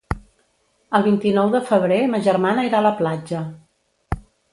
[0.99, 3.43] El vint-i-nou de febrer ma germana irà a la platja.